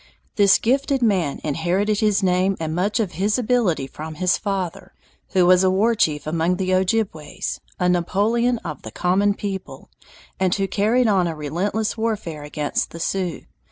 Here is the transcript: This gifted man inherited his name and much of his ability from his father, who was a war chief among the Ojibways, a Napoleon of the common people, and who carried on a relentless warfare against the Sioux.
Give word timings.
This 0.35 0.57
gifted 0.57 1.03
man 1.03 1.39
inherited 1.43 1.99
his 1.99 2.23
name 2.23 2.57
and 2.59 2.73
much 2.73 2.99
of 2.99 3.11
his 3.11 3.37
ability 3.37 3.85
from 3.85 4.15
his 4.15 4.35
father, 4.35 4.95
who 5.33 5.45
was 5.45 5.63
a 5.63 5.69
war 5.69 5.93
chief 5.93 6.25
among 6.25 6.55
the 6.55 6.73
Ojibways, 6.73 7.59
a 7.79 7.87
Napoleon 7.87 8.57
of 8.65 8.81
the 8.81 8.89
common 8.89 9.35
people, 9.35 9.91
and 10.39 10.55
who 10.55 10.67
carried 10.67 11.05
on 11.07 11.27
a 11.27 11.35
relentless 11.35 11.99
warfare 11.99 12.41
against 12.41 12.89
the 12.89 12.99
Sioux. 12.99 13.43